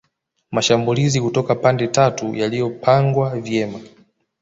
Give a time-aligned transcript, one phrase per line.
[0.51, 3.79] Mashambulizi kutoka pande tatu yaliyopangwa vyema